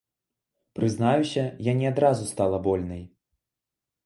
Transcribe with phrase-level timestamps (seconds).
[0.79, 3.03] Прызнаюся, я не адразу стала вольнай.